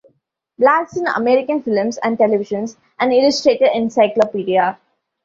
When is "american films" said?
1.05-1.97